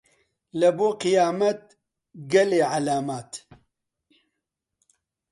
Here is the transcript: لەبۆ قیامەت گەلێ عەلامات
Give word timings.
لەبۆ 0.59 0.89
قیامەت 1.03 1.61
گەلێ 2.31 2.61
عەلامات 2.71 3.31